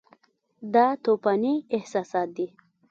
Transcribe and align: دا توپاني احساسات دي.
دا 0.73 0.85
توپاني 1.03 1.53
احساسات 1.77 2.29
دي. 2.37 2.47